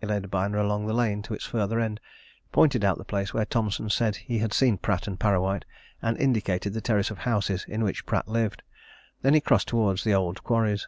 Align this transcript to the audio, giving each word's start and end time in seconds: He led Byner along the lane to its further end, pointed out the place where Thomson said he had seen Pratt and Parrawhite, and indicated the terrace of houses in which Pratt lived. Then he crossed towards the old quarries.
He 0.00 0.06
led 0.06 0.30
Byner 0.30 0.58
along 0.58 0.86
the 0.86 0.92
lane 0.92 1.20
to 1.22 1.34
its 1.34 1.44
further 1.44 1.80
end, 1.80 1.98
pointed 2.52 2.84
out 2.84 2.96
the 2.96 3.04
place 3.04 3.34
where 3.34 3.44
Thomson 3.44 3.90
said 3.90 4.14
he 4.14 4.38
had 4.38 4.52
seen 4.52 4.78
Pratt 4.78 5.08
and 5.08 5.18
Parrawhite, 5.18 5.64
and 6.00 6.16
indicated 6.16 6.74
the 6.74 6.80
terrace 6.80 7.10
of 7.10 7.18
houses 7.18 7.64
in 7.66 7.82
which 7.82 8.06
Pratt 8.06 8.28
lived. 8.28 8.62
Then 9.22 9.34
he 9.34 9.40
crossed 9.40 9.66
towards 9.66 10.04
the 10.04 10.14
old 10.14 10.44
quarries. 10.44 10.86